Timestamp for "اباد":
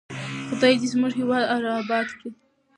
1.79-2.07